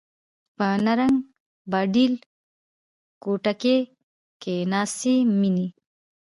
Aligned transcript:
په 0.57 0.67
نرنګ، 0.85 1.17
باډېل 1.71 2.13
کوټکي 3.23 3.77
کښي 4.41 4.57
ناڅي 4.71 5.15
میني 5.39 5.67